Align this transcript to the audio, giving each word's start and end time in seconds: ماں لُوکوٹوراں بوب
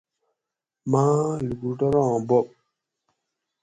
ماں 0.91 1.17
لُوکوٹوراں 1.45 2.13
بوب 2.27 2.45